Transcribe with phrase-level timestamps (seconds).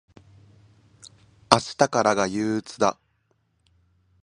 [1.51, 2.97] 明日からが憂鬱だ。